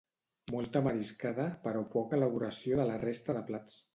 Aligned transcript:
Molta 0.53 0.79
mariscada 0.87 1.45
però 1.67 1.85
poca 1.97 2.19
elaboració 2.21 2.83
de 2.83 2.89
la 2.93 2.99
resta 3.07 3.39
de 3.39 3.47
plats 3.51 3.79